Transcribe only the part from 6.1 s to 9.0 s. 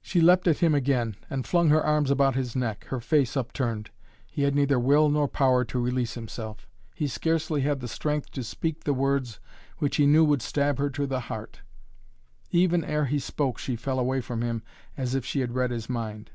himself. He scarcely had the strength to speak the